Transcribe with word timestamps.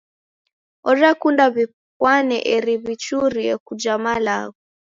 Orekunda 0.89 1.43
w'ipwane 1.53 2.37
eri 2.55 2.75
w'ichurie 2.83 3.53
kuja 3.65 3.93
malagho. 4.03 4.57